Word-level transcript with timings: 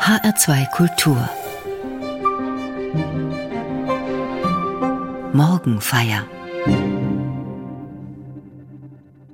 HR2 0.00 0.70
Kultur 0.70 1.28
Morgenfeier 5.34 6.26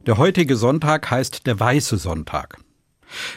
Der 0.07 0.19
heutige 0.19 0.57
Sonntag 0.57 1.09
heißt 1.09 1.47
der 1.47 1.61
Weiße 1.61 1.99
Sonntag. 1.99 2.59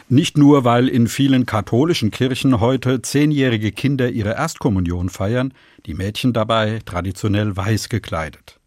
Nicht 0.08 0.36
nur, 0.38 0.64
weil 0.64 0.88
in 0.88 1.06
vielen 1.06 1.46
katholischen 1.46 2.10
Kirchen 2.10 2.58
heute 2.58 3.00
zehnjährige 3.00 3.70
Kinder 3.70 4.10
ihre 4.10 4.34
Erstkommunion 4.34 5.08
feiern, 5.08 5.54
die 5.86 5.94
Mädchen 5.94 6.32
dabei 6.32 6.80
traditionell 6.84 7.56
weiß 7.56 7.90
gekleidet. 7.90 8.58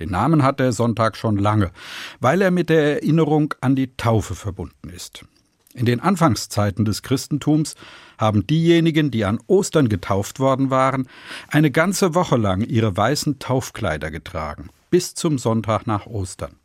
Den 0.00 0.10
Namen 0.10 0.42
hat 0.42 0.60
der 0.60 0.72
Sonntag 0.72 1.16
schon 1.16 1.38
lange, 1.38 1.72
weil 2.20 2.42
er 2.42 2.50
mit 2.50 2.68
der 2.68 2.96
Erinnerung 2.96 3.54
an 3.62 3.74
die 3.74 3.96
Taufe 3.96 4.34
verbunden 4.34 4.90
ist. 4.90 5.24
In 5.74 5.86
den 5.86 6.00
Anfangszeiten 6.00 6.84
des 6.84 7.02
Christentums 7.02 7.76
haben 8.18 8.46
diejenigen, 8.46 9.10
die 9.10 9.24
an 9.24 9.40
Ostern 9.46 9.88
getauft 9.88 10.38
worden 10.38 10.70
waren, 10.70 11.08
eine 11.48 11.70
ganze 11.70 12.14
Woche 12.14 12.36
lang 12.36 12.60
ihre 12.60 12.96
weißen 12.96 13.38
Taufkleider 13.38 14.10
getragen, 14.10 14.68
bis 14.90 15.14
zum 15.14 15.38
Sonntag 15.38 15.86
nach 15.86 16.06
Ostern. 16.06 16.56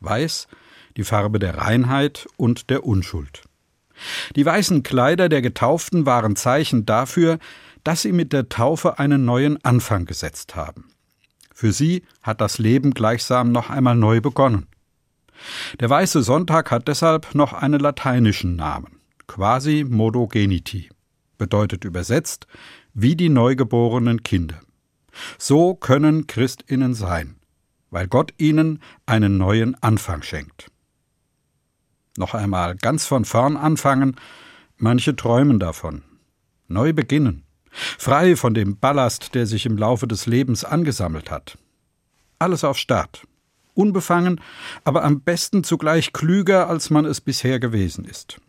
Weiß, 0.00 0.48
die 0.96 1.04
Farbe 1.04 1.38
der 1.38 1.56
Reinheit 1.58 2.26
und 2.36 2.68
der 2.68 2.84
Unschuld. 2.84 3.42
Die 4.36 4.44
weißen 4.44 4.82
Kleider 4.82 5.28
der 5.28 5.42
Getauften 5.42 6.04
waren 6.06 6.36
Zeichen 6.36 6.84
dafür, 6.84 7.38
dass 7.84 8.02
sie 8.02 8.12
mit 8.12 8.32
der 8.32 8.48
Taufe 8.48 8.98
einen 8.98 9.24
neuen 9.24 9.64
Anfang 9.64 10.04
gesetzt 10.04 10.54
haben. 10.54 10.84
Für 11.54 11.72
sie 11.72 12.02
hat 12.22 12.40
das 12.40 12.58
Leben 12.58 12.92
gleichsam 12.92 13.52
noch 13.52 13.70
einmal 13.70 13.94
neu 13.94 14.20
begonnen. 14.20 14.66
Der 15.80 15.90
Weiße 15.90 16.22
Sonntag 16.22 16.70
hat 16.70 16.88
deshalb 16.88 17.34
noch 17.34 17.52
einen 17.52 17.80
lateinischen 17.80 18.56
Namen, 18.56 19.00
quasi 19.26 19.84
modogeniti, 19.88 20.90
bedeutet 21.38 21.84
übersetzt 21.84 22.46
wie 22.94 23.16
die 23.16 23.28
neugeborenen 23.28 24.22
Kinder. 24.22 24.60
So 25.38 25.74
können 25.74 26.26
Christinnen 26.26 26.94
sein, 26.94 27.36
weil 27.90 28.06
Gott 28.06 28.34
ihnen 28.38 28.80
einen 29.06 29.38
neuen 29.38 29.80
Anfang 29.82 30.22
schenkt. 30.22 30.70
Noch 32.16 32.34
einmal 32.34 32.76
ganz 32.76 33.06
von 33.06 33.24
vorn 33.24 33.56
anfangen, 33.56 34.16
manche 34.76 35.16
träumen 35.16 35.58
davon. 35.58 36.02
Neu 36.68 36.92
beginnen, 36.92 37.44
frei 37.70 38.36
von 38.36 38.54
dem 38.54 38.78
Ballast, 38.78 39.34
der 39.34 39.46
sich 39.46 39.66
im 39.66 39.78
Laufe 39.78 40.06
des 40.06 40.26
Lebens 40.26 40.64
angesammelt 40.64 41.30
hat. 41.30 41.58
Alles 42.38 42.64
auf 42.64 42.78
Start, 42.78 43.26
unbefangen, 43.74 44.40
aber 44.84 45.04
am 45.04 45.20
besten 45.20 45.64
zugleich 45.64 46.12
klüger, 46.12 46.68
als 46.68 46.90
man 46.90 47.04
es 47.04 47.20
bisher 47.20 47.58
gewesen 47.60 48.04
ist. 48.04 48.40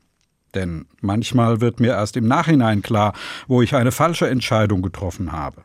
Denn 0.53 0.85
manchmal 1.01 1.61
wird 1.61 1.79
mir 1.79 1.91
erst 1.91 2.15
im 2.17 2.27
Nachhinein 2.27 2.81
klar, 2.81 3.13
wo 3.47 3.61
ich 3.61 3.75
eine 3.75 3.91
falsche 3.91 4.27
Entscheidung 4.27 4.81
getroffen 4.81 5.31
habe. 5.31 5.63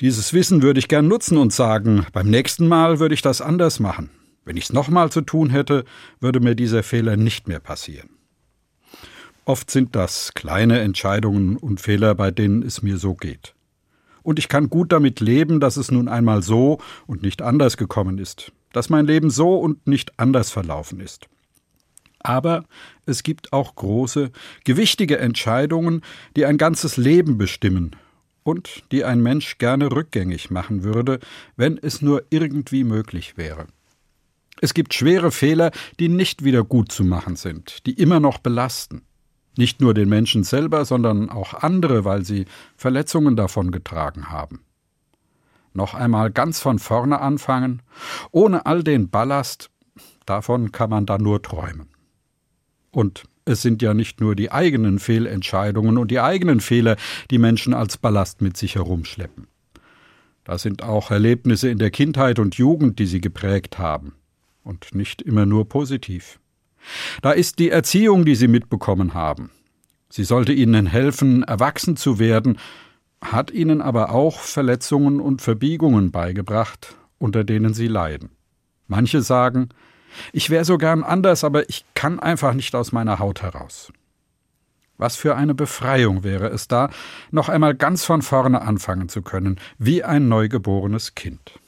Dieses 0.00 0.32
Wissen 0.32 0.62
würde 0.62 0.78
ich 0.78 0.88
gern 0.88 1.08
nutzen 1.08 1.36
und 1.36 1.52
sagen, 1.52 2.06
beim 2.12 2.30
nächsten 2.30 2.68
Mal 2.68 3.00
würde 3.00 3.14
ich 3.14 3.22
das 3.22 3.40
anders 3.40 3.80
machen. 3.80 4.10
Wenn 4.44 4.56
ich 4.56 4.64
es 4.64 4.72
nochmal 4.72 5.10
zu 5.10 5.20
tun 5.20 5.50
hätte, 5.50 5.84
würde 6.20 6.40
mir 6.40 6.54
dieser 6.54 6.82
Fehler 6.82 7.16
nicht 7.16 7.48
mehr 7.48 7.60
passieren. 7.60 8.10
Oft 9.44 9.70
sind 9.70 9.94
das 9.96 10.34
kleine 10.34 10.80
Entscheidungen 10.80 11.56
und 11.56 11.80
Fehler, 11.80 12.14
bei 12.14 12.30
denen 12.30 12.62
es 12.62 12.82
mir 12.82 12.96
so 12.96 13.14
geht 13.14 13.54
und 14.22 14.38
ich 14.38 14.48
kann 14.48 14.70
gut 14.70 14.92
damit 14.92 15.20
leben, 15.20 15.60
dass 15.60 15.76
es 15.76 15.90
nun 15.90 16.08
einmal 16.08 16.42
so 16.42 16.78
und 17.06 17.22
nicht 17.22 17.42
anders 17.42 17.76
gekommen 17.76 18.18
ist, 18.18 18.52
dass 18.72 18.90
mein 18.90 19.06
Leben 19.06 19.30
so 19.30 19.56
und 19.56 19.86
nicht 19.86 20.18
anders 20.18 20.50
verlaufen 20.50 21.00
ist. 21.00 21.28
Aber 22.20 22.64
es 23.04 23.22
gibt 23.22 23.52
auch 23.52 23.74
große, 23.74 24.30
gewichtige 24.64 25.18
Entscheidungen, 25.18 26.02
die 26.36 26.46
ein 26.46 26.56
ganzes 26.56 26.96
Leben 26.96 27.36
bestimmen 27.36 27.96
und 28.44 28.84
die 28.92 29.04
ein 29.04 29.22
Mensch 29.22 29.58
gerne 29.58 29.90
rückgängig 29.90 30.50
machen 30.50 30.84
würde, 30.84 31.18
wenn 31.56 31.78
es 31.78 32.02
nur 32.02 32.24
irgendwie 32.30 32.84
möglich 32.84 33.36
wäre. 33.36 33.66
Es 34.60 34.74
gibt 34.74 34.94
schwere 34.94 35.32
Fehler, 35.32 35.72
die 35.98 36.08
nicht 36.08 36.44
wieder 36.44 36.62
gut 36.62 36.92
zu 36.92 37.04
machen 37.04 37.34
sind, 37.36 37.84
die 37.86 37.94
immer 37.94 38.20
noch 38.20 38.38
belasten. 38.38 39.02
Nicht 39.56 39.80
nur 39.80 39.94
den 39.94 40.08
Menschen 40.08 40.44
selber, 40.44 40.84
sondern 40.84 41.28
auch 41.28 41.54
andere, 41.54 42.04
weil 42.04 42.24
sie 42.24 42.46
Verletzungen 42.76 43.36
davon 43.36 43.70
getragen 43.70 44.30
haben. 44.30 44.60
Noch 45.74 45.94
einmal 45.94 46.30
ganz 46.30 46.60
von 46.60 46.78
vorne 46.78 47.20
anfangen, 47.20 47.82
ohne 48.30 48.66
all 48.66 48.82
den 48.82 49.10
Ballast, 49.10 49.70
davon 50.26 50.72
kann 50.72 50.90
man 50.90 51.06
dann 51.06 51.22
nur 51.22 51.42
träumen. 51.42 51.88
Und 52.90 53.24
es 53.44 53.62
sind 53.62 53.82
ja 53.82 53.94
nicht 53.94 54.20
nur 54.20 54.36
die 54.36 54.52
eigenen 54.52 54.98
Fehlentscheidungen 54.98 55.98
und 55.98 56.10
die 56.10 56.20
eigenen 56.20 56.60
Fehler, 56.60 56.96
die 57.30 57.38
Menschen 57.38 57.74
als 57.74 57.96
Ballast 57.96 58.40
mit 58.40 58.56
sich 58.56 58.76
herumschleppen. 58.76 59.48
Da 60.44 60.58
sind 60.58 60.82
auch 60.82 61.10
Erlebnisse 61.10 61.68
in 61.68 61.78
der 61.78 61.90
Kindheit 61.90 62.38
und 62.38 62.56
Jugend, 62.56 62.98
die 62.98 63.06
sie 63.06 63.20
geprägt 63.20 63.78
haben, 63.78 64.14
und 64.62 64.94
nicht 64.94 65.22
immer 65.22 65.46
nur 65.46 65.68
positiv. 65.68 66.38
Da 67.20 67.32
ist 67.32 67.58
die 67.58 67.70
Erziehung, 67.70 68.24
die 68.24 68.34
sie 68.34 68.48
mitbekommen 68.48 69.14
haben. 69.14 69.50
Sie 70.08 70.24
sollte 70.24 70.52
ihnen 70.52 70.86
helfen, 70.86 71.42
erwachsen 71.42 71.96
zu 71.96 72.18
werden, 72.18 72.58
hat 73.22 73.50
ihnen 73.50 73.80
aber 73.80 74.10
auch 74.10 74.40
Verletzungen 74.40 75.20
und 75.20 75.40
Verbiegungen 75.40 76.10
beigebracht, 76.10 76.96
unter 77.18 77.44
denen 77.44 77.72
sie 77.72 77.86
leiden. 77.86 78.30
Manche 78.88 79.22
sagen, 79.22 79.70
ich 80.32 80.50
wäre 80.50 80.64
so 80.64 80.76
gern 80.76 81.02
anders, 81.02 81.44
aber 81.44 81.68
ich 81.68 81.84
kann 81.94 82.20
einfach 82.20 82.52
nicht 82.52 82.74
aus 82.74 82.92
meiner 82.92 83.18
Haut 83.18 83.42
heraus. 83.42 83.92
Was 84.98 85.16
für 85.16 85.34
eine 85.34 85.54
Befreiung 85.54 86.22
wäre 86.22 86.48
es 86.48 86.68
da, 86.68 86.90
noch 87.30 87.48
einmal 87.48 87.74
ganz 87.74 88.04
von 88.04 88.22
vorne 88.22 88.62
anfangen 88.62 89.08
zu 89.08 89.22
können, 89.22 89.58
wie 89.78 90.04
ein 90.04 90.28
neugeborenes 90.28 91.14
Kind. 91.14 91.58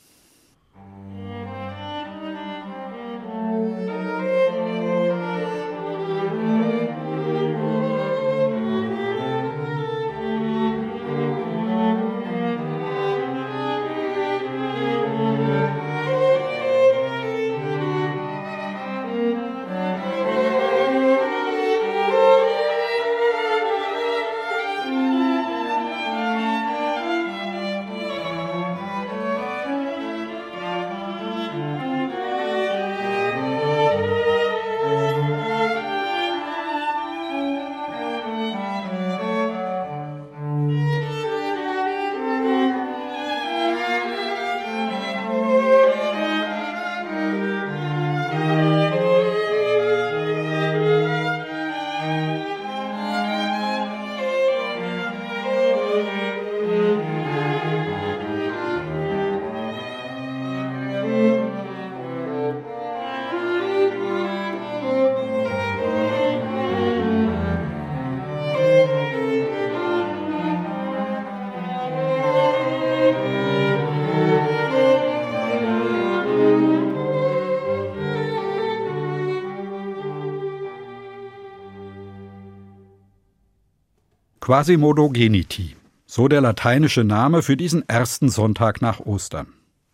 Quasimodo 84.44 85.08
geniti, 85.08 85.74
so 86.04 86.28
der 86.28 86.42
lateinische 86.42 87.02
Name 87.02 87.40
für 87.40 87.56
diesen 87.56 87.88
ersten 87.88 88.28
Sonntag 88.28 88.82
nach 88.82 89.00
Ostern. 89.00 89.46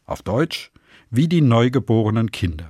Auf 0.06 0.22
Deutsch 0.22 0.72
wie 1.08 1.28
die 1.28 1.40
neugeborenen 1.40 2.32
Kinder. 2.32 2.68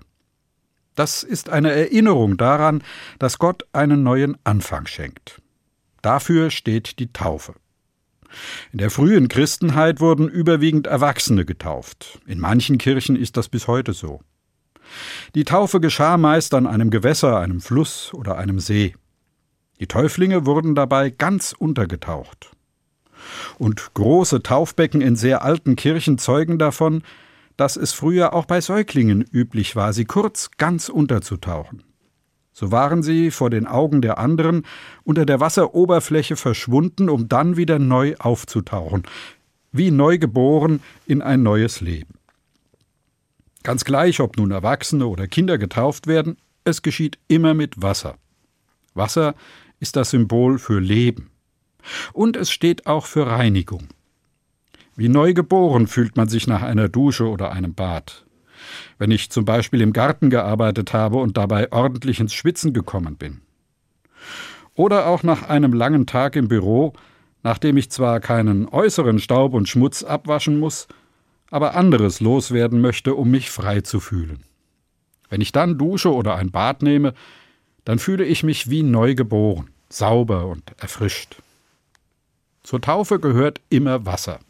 Das 0.95 1.23
ist 1.23 1.49
eine 1.49 1.71
Erinnerung 1.71 2.37
daran, 2.37 2.85
dass 3.19 3.39
Gott 3.39 3.65
einen 3.73 4.03
neuen 4.03 4.37
Anfang 4.45 4.87
schenkt. 4.87 5.41
Dafür 6.03 6.51
steht 6.51 6.99
die 6.99 7.15
Taufe. 7.15 7.55
In 8.73 8.79
der 8.79 8.91
frühen 8.91 9.29
Christenheit 9.29 10.01
wurden 10.01 10.29
überwiegend 10.29 10.87
Erwachsene 10.87 11.47
getauft. 11.47 12.21
In 12.27 12.41
manchen 12.41 12.77
Kirchen 12.77 13.17
ist 13.17 13.39
das 13.39 13.49
bis 13.49 13.69
heute 13.69 13.95
so. 13.95 14.21
Die 15.35 15.45
Taufe 15.45 15.81
geschah 15.81 16.19
meist 16.19 16.53
an 16.53 16.67
einem 16.67 16.91
Gewässer, 16.91 17.39
einem 17.39 17.63
Fluss 17.63 18.13
oder 18.13 18.37
einem 18.37 18.61
See. 18.61 18.95
Die 19.81 19.87
Täuflinge 19.87 20.47
wurden 20.47 20.75
dabei 20.75 21.11
ganz 21.11 21.55
untergetaucht. 21.59 22.51
Und 23.59 23.95
große 23.95 24.43
Taufbecken 24.43 25.01
in 25.01 25.17
sehr 25.17 25.43
alten 25.43 25.75
Kirchen 25.75 26.19
zeugen 26.19 26.59
davon, 26.59 27.03
dass 27.57 27.77
es 27.77 27.93
früher 27.93 28.33
auch 28.33 28.45
bei 28.45 28.61
Säuglingen 28.61 29.23
üblich 29.23 29.77
war, 29.77 29.93
sie 29.93 30.05
kurz 30.05 30.51
ganz 30.57 30.89
unterzutauchen. 30.89 31.83
So 32.53 32.71
waren 32.71 33.03
sie 33.03 33.31
vor 33.31 33.49
den 33.49 33.67
Augen 33.67 34.03
der 34.03 34.19
anderen 34.19 34.67
unter 35.03 35.25
der 35.25 35.41
Wasseroberfläche 35.41 36.37
verschwunden, 36.37 37.09
um 37.09 37.29
dann 37.29 37.57
wieder 37.57 37.79
neu 37.79 38.17
aufzutauchen, 38.19 39.05
wie 39.73 39.91
neu 39.91 40.19
geboren 40.19 40.83
in 41.07 41.23
ein 41.23 41.43
neues 41.43 41.81
Leben. 41.81 42.15
Ganz 43.63 43.85
gleich, 43.85 44.21
ob 44.21 44.37
nun 44.37 44.51
Erwachsene 44.51 45.07
oder 45.07 45.27
Kinder 45.27 45.59
getauft 45.59 46.07
werden, 46.07 46.37
es 46.65 46.83
geschieht 46.83 47.19
immer 47.29 47.55
mit 47.55 47.81
Wasser. 47.81 48.17
Wasser 48.95 49.35
ist 49.81 49.97
das 49.97 50.11
Symbol 50.11 50.59
für 50.59 50.79
Leben. 50.79 51.31
Und 52.13 52.37
es 52.37 52.51
steht 52.51 52.87
auch 52.87 53.07
für 53.07 53.27
Reinigung. 53.27 53.89
Wie 54.95 55.09
neu 55.09 55.33
geboren 55.33 55.87
fühlt 55.87 56.17
man 56.17 56.29
sich 56.29 56.47
nach 56.47 56.63
einer 56.63 56.89
Dusche 56.89 57.29
oder 57.29 57.53
einem 57.53 57.75
Bad. 57.75 58.27
Wenn 58.99 59.11
ich 59.11 59.31
zum 59.31 59.47
Beispiel 59.47 59.81
im 59.81 59.95
Garten 59.95 60.29
gearbeitet 60.29 60.93
habe 60.93 61.17
und 61.17 61.39
dabei 61.39 61.73
ordentlich 61.73 62.21
ins 62.21 62.35
Schwitzen 62.35 62.75
gekommen 62.75 63.17
bin. 63.17 63.41
Oder 64.75 65.07
auch 65.07 65.23
nach 65.23 65.49
einem 65.49 65.73
langen 65.73 66.07
Tag 66.07 66.37
im 66.37 66.49
Büro, 66.49 66.93
nachdem 67.43 67.79
ich 67.79 67.91
zwar 67.91 68.21
keinen 68.21 68.69
äußeren 68.69 69.19
Staub 69.19 69.55
und 69.55 69.69
Schmutz 69.69 70.03
abwaschen 70.03 70.59
muss, 70.59 70.87
aber 71.51 71.75
anderes 71.75 72.21
loswerden 72.21 72.81
möchte, 72.81 73.15
um 73.15 73.31
mich 73.31 73.51
frei 73.51 73.81
zu 73.81 74.01
fühlen. 74.01 74.45
Wenn 75.31 75.41
ich 75.41 75.53
dann 75.53 75.79
dusche 75.79 76.13
oder 76.13 76.37
ein 76.37 76.51
Bad 76.51 76.83
nehme, 76.83 77.15
dann 77.85 77.99
fühle 77.99 78.25
ich 78.25 78.43
mich 78.43 78.71
wie 78.71 78.83
neu 78.83 79.15
geboren, 79.15 79.71
sauber 79.89 80.47
und 80.47 80.63
erfrischt. 80.79 81.37
Zur 82.63 82.81
Taufe 82.81 83.19
gehört 83.21 83.61
immer 83.69 84.07
Wasser. 84.07 84.41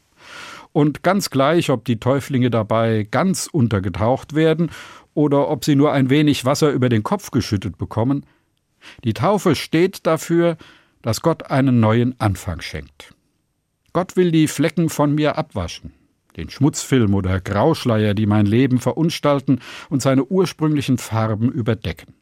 Und 0.73 1.03
ganz 1.03 1.31
gleich, 1.31 1.71
ob 1.71 1.85
die 1.85 1.99
Täuflinge 1.99 2.51
dabei 2.51 3.07
ganz 3.11 3.49
untergetaucht 3.51 4.35
werden 4.35 4.71
oder 5.15 5.49
ob 5.49 5.65
sie 5.65 5.75
nur 5.75 5.93
ein 5.93 6.11
wenig 6.11 6.45
Wasser 6.45 6.71
über 6.71 6.89
den 6.89 7.03
Kopf 7.03 7.31
geschüttet 7.31 7.77
bekommen, 7.79 8.25
die 9.05 9.15
Taufe 9.15 9.57
steht 9.57 10.07
dafür, 10.07 10.57
dass 11.03 11.23
Gott 11.23 11.51
einen 11.51 11.81
neuen 11.81 12.19
Anfang 12.21 12.61
schenkt. 12.61 13.15
Gott 13.93 14.17
will 14.17 14.31
die 14.31 14.47
Flecken 14.47 14.89
von 14.89 15.15
mir 15.15 15.37
abwaschen, 15.37 15.93
den 16.37 16.51
Schmutzfilm 16.51 17.15
oder 17.15 17.41
Grauschleier, 17.41 18.15
die 18.15 18.27
mein 18.27 18.47
Leben 18.47 18.79
verunstalten 18.79 19.61
und 19.89 20.03
seine 20.03 20.25
ursprünglichen 20.25 20.99
Farben 20.99 21.51
überdecken. 21.51 22.15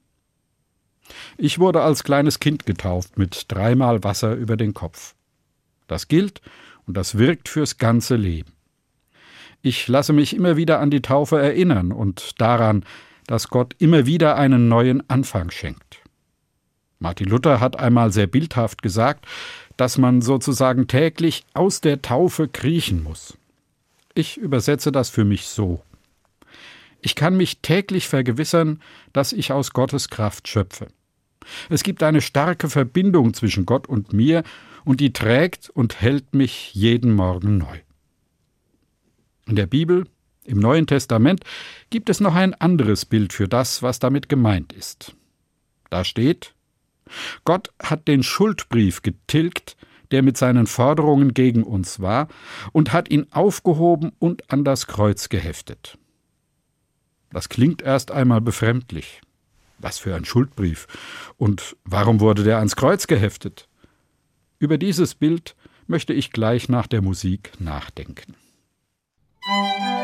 Ich 1.37 1.59
wurde 1.59 1.83
als 1.83 2.05
kleines 2.05 2.41
Kind 2.41 2.67
getauft 2.67 3.19
mit 3.19 3.47
dreimal 3.49 4.05
Wasser 4.05 4.35
über 4.35 4.57
den 4.57 4.75
Kopf. 4.75 5.15
Das 5.87 6.09
gilt 6.09 6.41
und 6.87 6.97
das 6.97 7.19
wirkt 7.19 7.49
fürs 7.49 7.79
ganze 7.79 8.17
Leben. 8.17 8.53
Ich 9.63 9.89
lasse 9.89 10.13
mich 10.13 10.35
immer 10.35 10.57
wieder 10.57 10.81
an 10.81 10.91
die 10.91 11.03
Taufe 11.03 11.39
erinnern 11.41 11.93
und 11.93 12.41
daran, 12.41 12.85
dass 13.27 13.49
Gott 13.49 13.75
immer 13.79 14.07
wieder 14.07 14.37
einen 14.37 14.69
neuen 14.69 15.09
Anfang 15.11 15.51
schenkt. 15.51 15.99
Martin 16.99 17.29
Luther 17.29 17.61
hat 17.61 17.79
einmal 17.79 18.13
sehr 18.13 18.27
bildhaft 18.27 18.83
gesagt, 18.83 19.27
dass 19.77 19.99
man 19.99 20.23
sozusagen 20.23 20.89
täglich 20.89 21.45
aus 21.55 21.81
der 21.81 22.03
Taufe 22.03 22.49
kriechen 22.49 23.03
muss. 23.03 23.37
Ich 24.15 24.37
übersetze 24.37 24.91
das 24.91 25.09
für 25.09 25.25
mich 25.25 25.47
so. 25.47 25.81
Ich 27.01 27.15
kann 27.15 27.37
mich 27.37 27.59
täglich 27.61 28.09
vergewissern, 28.09 28.81
dass 29.13 29.33
ich 29.33 29.53
aus 29.53 29.73
Gottes 29.73 30.09
Kraft 30.09 30.49
schöpfe. 30.49 30.89
Es 31.69 31.83
gibt 31.83 32.03
eine 32.03 32.21
starke 32.21 32.69
Verbindung 32.69 33.35
zwischen 33.35 33.67
Gott 33.67 33.89
und 33.89 34.13
mir, 34.13 34.43
und 34.85 35.01
die 35.01 35.13
trägt 35.13 35.71
und 35.71 36.01
hält 36.01 36.35
mich 36.35 36.75
jeden 36.75 37.13
Morgen 37.13 37.59
neu. 37.59 37.79
In 39.47 39.57
der 39.57 39.67
Bibel, 39.67 40.07
im 40.45 40.59
Neuen 40.59 40.87
Testament, 40.87 41.45
gibt 41.91 42.09
es 42.09 42.21
noch 42.21 42.35
ein 42.35 42.55
anderes 42.55 43.05
Bild 43.05 43.33
für 43.33 43.49
das, 43.49 43.83
was 43.83 43.99
damit 43.99 44.29
gemeint 44.29 44.73
ist. 44.73 45.15
Da 45.91 46.05
steht 46.05 46.55
Gott 47.45 47.71
hat 47.83 48.09
den 48.09 48.23
Schuldbrief 48.23 49.03
getilgt, 49.03 49.77
der 50.11 50.23
mit 50.23 50.37
seinen 50.37 50.67
Forderungen 50.67 51.35
gegen 51.35 51.63
uns 51.63 52.01
war, 52.01 52.29
und 52.73 52.93
hat 52.93 53.11
ihn 53.11 53.27
aufgehoben 53.31 54.13
und 54.19 54.51
an 54.51 54.65
das 54.65 54.87
Kreuz 54.87 55.29
geheftet. 55.29 55.99
Das 57.31 57.49
klingt 57.49 57.83
erst 57.83 58.11
einmal 58.11 58.41
befremdlich. 58.41 59.21
Was 59.79 59.99
für 59.99 60.15
ein 60.15 60.25
Schuldbrief. 60.25 60.87
Und 61.37 61.77
warum 61.85 62.21
wurde 62.21 62.43
der 62.45 62.59
ans 62.59 62.77
Kreuz 62.77 63.07
geheftet? 63.07 63.69
Über 64.59 64.79
dieses 64.79 65.15
Bild 65.15 65.55
möchte 65.87 66.13
ich 66.13 66.33
gleich 66.33 66.69
nach 66.69 66.87
der 66.87 67.03
Musik 67.03 67.53
nachdenken. 67.61 68.35
Musik 69.47 69.98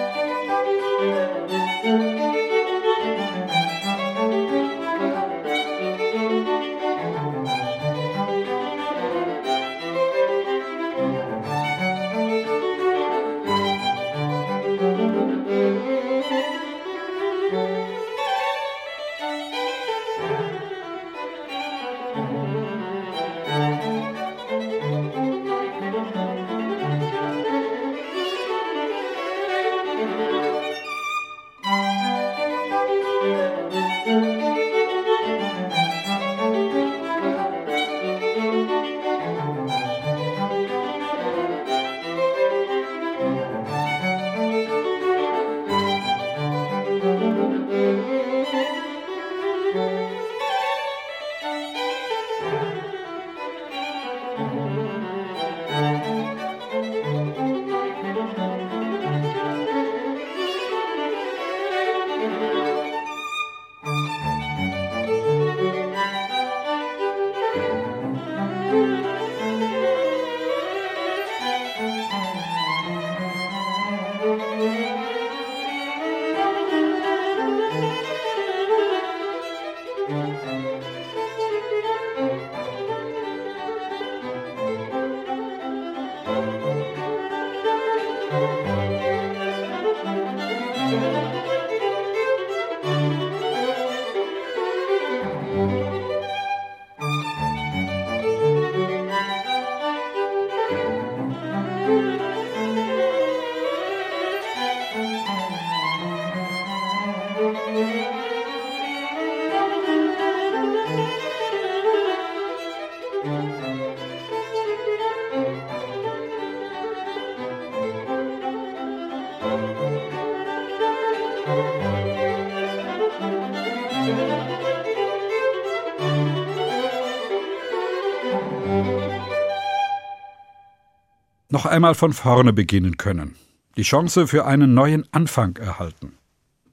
noch 131.55 131.67
einmal 131.67 131.95
von 131.95 132.13
vorne 132.13 132.53
beginnen 132.53 132.97
können, 132.97 133.37
die 133.77 133.83
Chance 133.83 134.27
für 134.27 134.45
einen 134.45 134.75
neuen 134.75 135.07
Anfang 135.13 135.57
erhalten. 135.57 136.15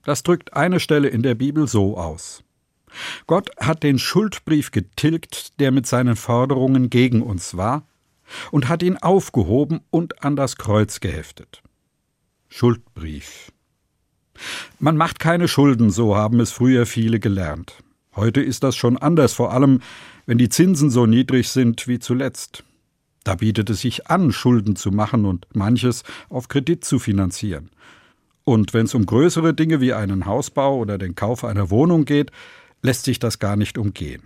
Das 0.04 0.24
drückt 0.24 0.54
eine 0.54 0.80
Stelle 0.80 1.08
in 1.08 1.22
der 1.22 1.36
Bibel 1.36 1.68
so 1.68 1.98
aus. 2.00 2.44
Gott 3.28 3.52
hat 3.60 3.84
den 3.84 4.00
Schuldbrief 4.00 4.72
getilgt, 4.72 5.60
der 5.60 5.72
mit 5.72 5.86
seinen 5.86 6.16
Forderungen 6.16 6.90
gegen 6.90 7.22
uns 7.22 7.56
war, 7.56 7.88
und 8.50 8.70
hat 8.70 8.82
ihn 8.82 8.98
aufgehoben 8.98 9.82
und 9.92 10.24
an 10.24 10.36
das 10.36 10.56
Kreuz 10.56 11.00
geheftet. 11.00 11.62
Schuldbrief. 12.50 13.52
Man 14.80 14.98
macht 14.98 15.20
keine 15.20 15.48
Schulden, 15.48 15.92
so 15.92 16.16
haben 16.16 16.40
es 16.40 16.52
früher 16.52 16.88
viele 16.88 17.20
gelernt. 17.20 17.76
Heute 18.16 18.42
ist 18.42 18.64
das 18.64 18.76
schon 18.76 18.98
anders, 18.98 19.34
vor 19.34 19.54
allem 19.54 19.82
wenn 20.26 20.40
die 20.40 20.50
Zinsen 20.50 20.90
so 20.90 21.06
niedrig 21.06 21.50
sind 21.50 21.88
wie 21.88 22.00
zuletzt. 22.00 22.64
Da 23.24 23.36
bietet 23.36 23.70
es 23.70 23.82
sich 23.82 24.08
an, 24.08 24.32
Schulden 24.32 24.76
zu 24.76 24.92
machen 24.92 25.26
und 25.26 25.48
manches 25.54 26.04
auf 26.30 26.48
Kredit 26.48 26.84
zu 26.84 27.00
finanzieren. 27.00 27.70
Und 28.44 28.74
wenn 28.74 28.86
es 28.86 28.96
um 28.96 29.06
größere 29.06 29.54
Dinge 29.54 29.82
wie 29.82 29.94
einen 29.94 30.26
Hausbau 30.26 30.78
oder 30.78 30.98
den 30.98 31.16
Kauf 31.16 31.44
einer 31.44 31.70
Wohnung 31.70 32.06
geht, 32.06 32.32
lässt 32.82 33.06
sich 33.06 33.20
das 33.20 33.40
gar 33.40 33.56
nicht 33.56 33.78
umgehen. 33.78 34.24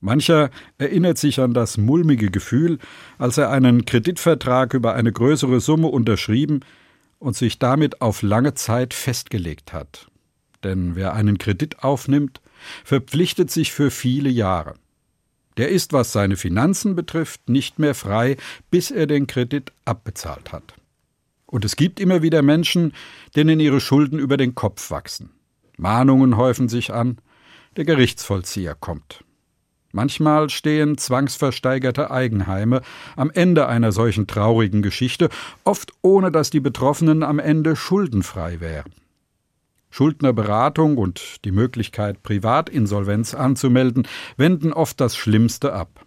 Mancher 0.00 0.50
erinnert 0.78 1.16
sich 1.16 1.40
an 1.40 1.54
das 1.54 1.78
mulmige 1.78 2.30
Gefühl, 2.30 2.78
als 3.18 3.38
er 3.38 3.50
einen 3.50 3.84
Kreditvertrag 3.84 4.74
über 4.74 4.94
eine 4.94 5.12
größere 5.12 5.60
Summe 5.60 5.86
unterschrieben 5.86 6.60
und 7.20 7.36
sich 7.36 7.60
damit 7.60 8.02
auf 8.02 8.22
lange 8.22 8.54
Zeit 8.54 8.94
festgelegt 8.94 9.72
hat. 9.72 10.08
Denn 10.64 10.96
wer 10.96 11.14
einen 11.14 11.38
Kredit 11.38 11.84
aufnimmt, 11.84 12.40
verpflichtet 12.84 13.50
sich 13.50 13.72
für 13.72 13.90
viele 13.90 14.28
Jahre. 14.28 14.74
Der 15.56 15.68
ist, 15.68 15.92
was 15.92 16.12
seine 16.12 16.36
Finanzen 16.36 16.94
betrifft, 16.94 17.48
nicht 17.48 17.78
mehr 17.78 17.94
frei, 17.94 18.36
bis 18.70 18.90
er 18.90 19.06
den 19.06 19.26
Kredit 19.26 19.72
abbezahlt 19.84 20.52
hat. 20.52 20.74
Und 21.46 21.64
es 21.64 21.76
gibt 21.76 22.00
immer 22.00 22.22
wieder 22.22 22.40
Menschen, 22.40 22.94
denen 23.36 23.60
ihre 23.60 23.80
Schulden 23.80 24.18
über 24.18 24.38
den 24.38 24.54
Kopf 24.54 24.90
wachsen. 24.90 25.30
Mahnungen 25.76 26.36
häufen 26.36 26.68
sich 26.68 26.92
an, 26.92 27.18
der 27.76 27.84
Gerichtsvollzieher 27.84 28.74
kommt. 28.74 29.24
Manchmal 29.92 30.48
stehen 30.48 30.96
zwangsversteigerte 30.96 32.10
Eigenheime 32.10 32.80
am 33.14 33.30
Ende 33.30 33.68
einer 33.68 33.92
solchen 33.92 34.26
traurigen 34.26 34.80
Geschichte, 34.80 35.28
oft 35.64 35.92
ohne 36.00 36.32
dass 36.32 36.48
die 36.48 36.60
Betroffenen 36.60 37.22
am 37.22 37.38
Ende 37.38 37.76
schuldenfrei 37.76 38.60
wären. 38.60 38.92
Schuldnerberatung 39.92 40.96
und 40.96 41.44
die 41.44 41.52
Möglichkeit, 41.52 42.22
Privatinsolvenz 42.22 43.34
anzumelden, 43.34 44.08
wenden 44.36 44.72
oft 44.72 45.00
das 45.00 45.16
Schlimmste 45.16 45.74
ab. 45.74 46.06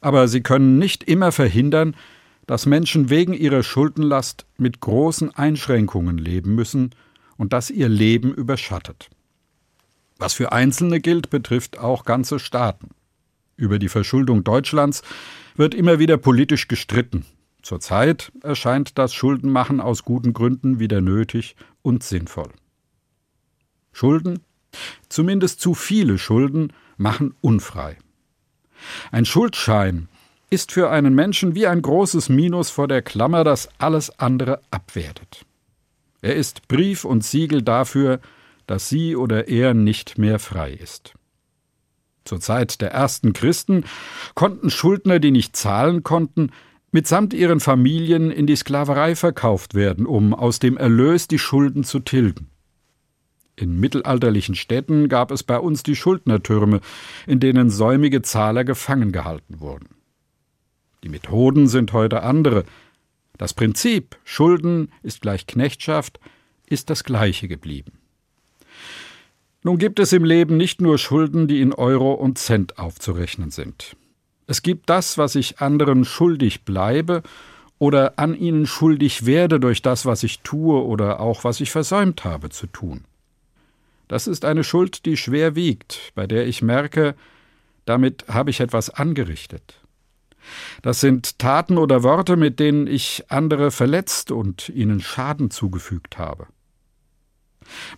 Aber 0.00 0.28
sie 0.28 0.42
können 0.42 0.78
nicht 0.78 1.04
immer 1.04 1.32
verhindern, 1.32 1.94
dass 2.46 2.66
Menschen 2.66 3.08
wegen 3.08 3.34
ihrer 3.34 3.62
Schuldenlast 3.62 4.46
mit 4.56 4.80
großen 4.80 5.34
Einschränkungen 5.34 6.18
leben 6.18 6.54
müssen 6.54 6.90
und 7.36 7.52
das 7.52 7.70
ihr 7.70 7.88
Leben 7.88 8.34
überschattet. 8.34 9.10
Was 10.18 10.34
für 10.34 10.50
Einzelne 10.50 10.98
gilt, 11.00 11.30
betrifft 11.30 11.78
auch 11.78 12.04
ganze 12.04 12.40
Staaten. 12.40 12.88
Über 13.56 13.78
die 13.78 13.88
Verschuldung 13.88 14.42
Deutschlands 14.42 15.02
wird 15.54 15.74
immer 15.74 16.00
wieder 16.00 16.16
politisch 16.16 16.66
gestritten. 16.66 17.24
Zurzeit 17.62 18.32
erscheint 18.42 18.98
das 18.98 19.14
Schuldenmachen 19.14 19.80
aus 19.80 20.04
guten 20.04 20.32
Gründen 20.32 20.80
wieder 20.80 21.00
nötig 21.00 21.54
und 21.82 22.02
sinnvoll. 22.02 22.50
Schulden, 23.92 24.40
zumindest 25.08 25.60
zu 25.60 25.74
viele 25.74 26.18
Schulden, 26.18 26.72
machen 26.96 27.34
unfrei. 27.40 27.96
Ein 29.10 29.24
Schuldschein 29.24 30.08
ist 30.50 30.72
für 30.72 30.90
einen 30.90 31.14
Menschen 31.14 31.54
wie 31.54 31.66
ein 31.66 31.82
großes 31.82 32.28
Minus 32.28 32.70
vor 32.70 32.88
der 32.88 33.02
Klammer, 33.02 33.44
das 33.44 33.68
alles 33.78 34.18
andere 34.18 34.60
abwertet. 34.70 35.44
Er 36.22 36.36
ist 36.36 36.68
Brief 36.68 37.04
und 37.04 37.24
Siegel 37.24 37.62
dafür, 37.62 38.20
dass 38.66 38.88
sie 38.88 39.16
oder 39.16 39.48
er 39.48 39.74
nicht 39.74 40.18
mehr 40.18 40.38
frei 40.38 40.72
ist. 40.72 41.14
Zur 42.24 42.40
Zeit 42.40 42.80
der 42.80 42.92
ersten 42.92 43.32
Christen 43.32 43.84
konnten 44.34 44.70
Schuldner, 44.70 45.18
die 45.18 45.30
nicht 45.30 45.56
zahlen 45.56 46.02
konnten, 46.02 46.50
mitsamt 46.90 47.32
ihren 47.32 47.60
Familien 47.60 48.30
in 48.30 48.46
die 48.46 48.56
Sklaverei 48.56 49.16
verkauft 49.16 49.74
werden, 49.74 50.06
um 50.06 50.34
aus 50.34 50.58
dem 50.58 50.76
Erlös 50.76 51.28
die 51.28 51.38
Schulden 51.38 51.84
zu 51.84 52.00
tilgen. 52.00 52.47
In 53.60 53.80
mittelalterlichen 53.80 54.54
Städten 54.54 55.08
gab 55.08 55.32
es 55.32 55.42
bei 55.42 55.58
uns 55.58 55.82
die 55.82 55.96
Schuldnertürme, 55.96 56.80
in 57.26 57.40
denen 57.40 57.70
säumige 57.70 58.22
Zahler 58.22 58.62
gefangen 58.62 59.10
gehalten 59.10 59.58
wurden. 59.58 59.88
Die 61.02 61.08
Methoden 61.08 61.66
sind 61.66 61.92
heute 61.92 62.22
andere. 62.22 62.64
Das 63.36 63.54
Prinzip 63.54 64.16
Schulden 64.22 64.92
ist 65.02 65.22
gleich 65.22 65.48
Knechtschaft 65.48 66.20
ist 66.66 66.88
das 66.88 67.02
gleiche 67.02 67.48
geblieben. 67.48 67.98
Nun 69.64 69.78
gibt 69.78 69.98
es 69.98 70.12
im 70.12 70.24
Leben 70.24 70.56
nicht 70.56 70.80
nur 70.80 70.98
Schulden, 70.98 71.48
die 71.48 71.60
in 71.60 71.72
Euro 71.72 72.12
und 72.12 72.38
Cent 72.38 72.78
aufzurechnen 72.78 73.50
sind. 73.50 73.96
Es 74.46 74.62
gibt 74.62 74.88
das, 74.88 75.18
was 75.18 75.34
ich 75.34 75.60
anderen 75.60 76.04
schuldig 76.04 76.64
bleibe 76.64 77.22
oder 77.78 78.18
an 78.18 78.34
ihnen 78.34 78.66
schuldig 78.66 79.26
werde 79.26 79.58
durch 79.58 79.82
das, 79.82 80.06
was 80.06 80.22
ich 80.22 80.40
tue 80.40 80.84
oder 80.84 81.18
auch 81.18 81.42
was 81.42 81.60
ich 81.60 81.72
versäumt 81.72 82.24
habe 82.24 82.50
zu 82.50 82.68
tun. 82.68 83.04
Das 84.08 84.26
ist 84.26 84.44
eine 84.44 84.64
Schuld, 84.64 85.04
die 85.04 85.16
schwer 85.16 85.54
wiegt, 85.54 86.12
bei 86.14 86.26
der 86.26 86.46
ich 86.46 86.62
merke, 86.62 87.14
damit 87.84 88.24
habe 88.28 88.50
ich 88.50 88.60
etwas 88.60 88.90
angerichtet. 88.90 89.80
Das 90.82 91.00
sind 91.00 91.38
Taten 91.38 91.78
oder 91.78 92.02
Worte, 92.02 92.36
mit 92.36 92.58
denen 92.58 92.86
ich 92.86 93.24
andere 93.28 93.70
verletzt 93.70 94.30
und 94.30 94.70
ihnen 94.70 95.00
Schaden 95.00 95.50
zugefügt 95.50 96.18
habe. 96.18 96.46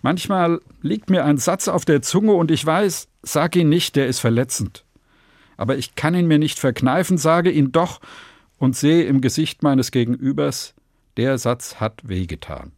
Manchmal 0.01 0.59
liegt 0.81 1.09
mir 1.09 1.23
ein 1.23 1.37
Satz 1.37 1.69
auf 1.69 1.85
der 1.85 2.01
Zunge 2.01 2.33
und 2.33 2.51
ich 2.51 2.65
weiß, 2.65 3.07
sag 3.21 3.55
ihn 3.55 3.69
nicht, 3.69 3.95
der 3.95 4.07
ist 4.07 4.19
verletzend. 4.19 4.85
Aber 5.55 5.77
ich 5.77 5.95
kann 5.95 6.15
ihn 6.15 6.27
mir 6.27 6.39
nicht 6.39 6.59
verkneifen, 6.59 7.17
sage 7.17 7.51
ihn 7.51 7.71
doch 7.71 8.01
und 8.57 8.75
sehe 8.75 9.05
im 9.05 9.21
Gesicht 9.21 9.63
meines 9.63 9.91
Gegenübers, 9.91 10.73
der 11.17 11.37
Satz 11.37 11.75
hat 11.75 12.01
wehgetan. 12.03 12.73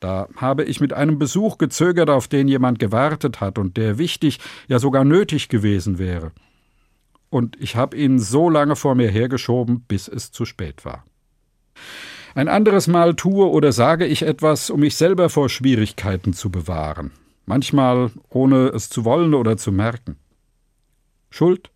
Da 0.00 0.28
habe 0.36 0.64
ich 0.64 0.80
mit 0.80 0.92
einem 0.92 1.18
Besuch 1.18 1.58
gezögert, 1.58 2.10
auf 2.10 2.28
den 2.28 2.48
jemand 2.48 2.78
gewartet 2.78 3.40
hat 3.40 3.58
und 3.58 3.76
der 3.76 3.98
wichtig, 3.98 4.38
ja 4.68 4.78
sogar 4.78 5.04
nötig 5.04 5.48
gewesen 5.48 5.98
wäre. 5.98 6.32
Und 7.30 7.56
ich 7.60 7.76
habe 7.76 7.96
ihn 7.96 8.18
so 8.18 8.48
lange 8.48 8.76
vor 8.76 8.94
mir 8.94 9.10
hergeschoben, 9.10 9.84
bis 9.86 10.08
es 10.08 10.32
zu 10.32 10.44
spät 10.44 10.84
war. 10.84 11.04
Ein 12.34 12.48
anderes 12.48 12.86
Mal 12.86 13.14
tue 13.14 13.48
oder 13.48 13.72
sage 13.72 14.06
ich 14.06 14.22
etwas, 14.22 14.70
um 14.70 14.80
mich 14.80 14.96
selber 14.96 15.28
vor 15.28 15.48
Schwierigkeiten 15.48 16.32
zu 16.32 16.50
bewahren, 16.50 17.10
manchmal 17.46 18.10
ohne 18.28 18.68
es 18.68 18.88
zu 18.88 19.04
wollen 19.04 19.34
oder 19.34 19.56
zu 19.56 19.72
merken. 19.72 20.16
Schuld? 21.30 21.70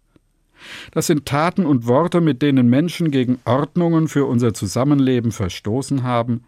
Das 0.92 1.08
sind 1.08 1.26
Taten 1.26 1.66
und 1.66 1.86
Worte, 1.86 2.20
mit 2.20 2.42
denen 2.42 2.68
Menschen 2.68 3.10
gegen 3.10 3.40
Ordnungen 3.44 4.06
für 4.06 4.26
unser 4.26 4.54
Zusammenleben 4.54 5.32
verstoßen 5.32 6.04
haben, 6.04 6.44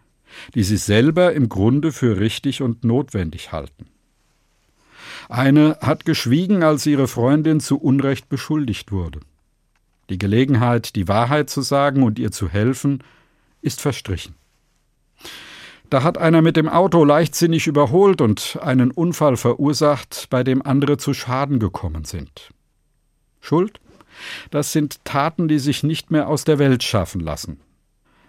die 0.53 0.63
sie 0.63 0.77
selber 0.77 1.33
im 1.33 1.49
Grunde 1.49 1.91
für 1.91 2.19
richtig 2.19 2.61
und 2.61 2.83
notwendig 2.83 3.51
halten. 3.51 3.87
Eine 5.29 5.77
hat 5.81 6.05
geschwiegen, 6.05 6.63
als 6.63 6.85
ihre 6.85 7.07
Freundin 7.07 7.59
zu 7.59 7.77
Unrecht 7.77 8.29
beschuldigt 8.29 8.91
wurde. 8.91 9.19
Die 10.09 10.17
Gelegenheit, 10.17 10.95
die 10.95 11.07
Wahrheit 11.07 11.49
zu 11.49 11.61
sagen 11.61 12.03
und 12.03 12.19
ihr 12.19 12.31
zu 12.31 12.47
helfen, 12.49 13.03
ist 13.61 13.81
verstrichen. 13.81 14.35
Da 15.89 16.03
hat 16.03 16.17
einer 16.17 16.41
mit 16.41 16.57
dem 16.57 16.69
Auto 16.69 17.03
leichtsinnig 17.03 17.67
überholt 17.67 18.21
und 18.21 18.59
einen 18.61 18.91
Unfall 18.91 19.37
verursacht, 19.37 20.27
bei 20.29 20.43
dem 20.43 20.61
andere 20.61 20.97
zu 20.97 21.13
Schaden 21.13 21.59
gekommen 21.59 22.05
sind. 22.05 22.51
Schuld? 23.39 23.79
Das 24.49 24.71
sind 24.71 25.03
Taten, 25.05 25.47
die 25.47 25.59
sich 25.59 25.83
nicht 25.83 26.09
mehr 26.09 26.27
aus 26.27 26.43
der 26.43 26.57
Welt 26.57 26.83
schaffen 26.83 27.21
lassen, 27.21 27.59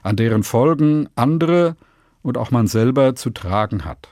an 0.03 0.17
deren 0.17 0.43
Folgen 0.43 1.09
andere 1.15 1.77
und 2.27 2.37
auch 2.39 2.51
man 2.51 2.67
selber 2.67 3.15
zu 3.15 3.31
tragen 3.31 3.85
hat. 3.85 4.09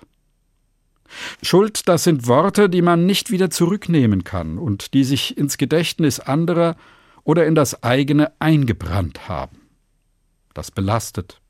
Schuld, 1.42 1.88
das 1.88 2.04
sind 2.04 2.26
Worte, 2.28 2.70
die 2.70 2.82
man 2.82 3.06
nicht 3.06 3.30
wieder 3.30 3.50
zurücknehmen 3.50 4.24
kann 4.24 4.58
und 4.58 4.94
die 4.94 5.04
sich 5.04 5.36
ins 5.36 5.58
Gedächtnis 5.58 6.20
anderer 6.20 6.76
oder 7.24 7.46
in 7.46 7.54
das 7.54 7.82
eigene 7.82 8.32
eingebrannt 8.40 9.28
haben. 9.28 9.60
Das 10.54 10.70
belastet. 10.70 11.40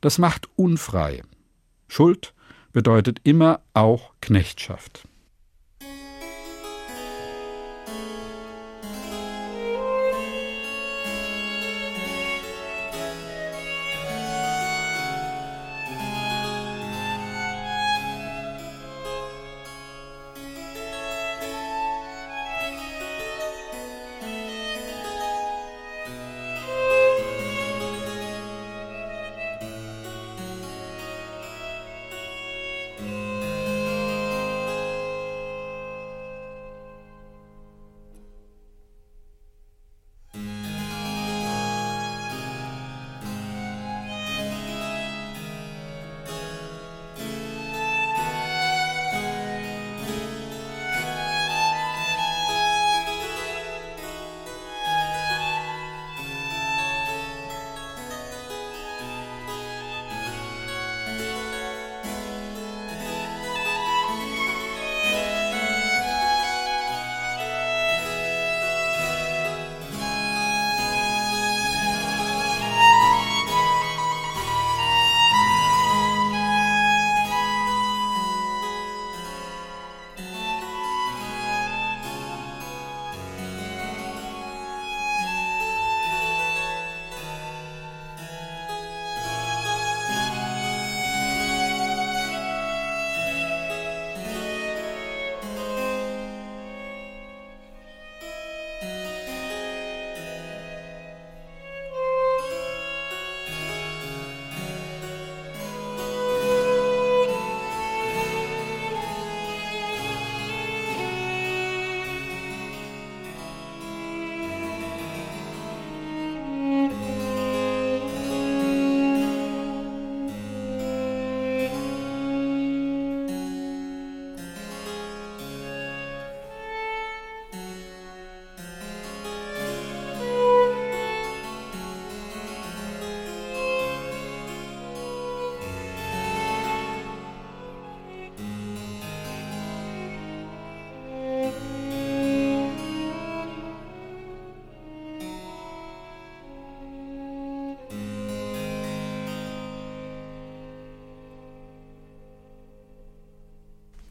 Das 0.00 0.18
macht 0.18 0.48
unfrei. 0.56 1.22
Schuld 1.88 2.34
bedeutet 2.72 3.20
immer 3.22 3.60
auch 3.74 4.14
Knechtschaft. 4.20 5.06